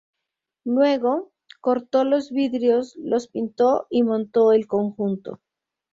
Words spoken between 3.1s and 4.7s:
pintó y montó el